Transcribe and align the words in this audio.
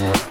Yeah. 0.00 0.29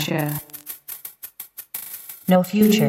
Future. 0.00 0.40
No 2.28 2.42
future. 2.42 2.88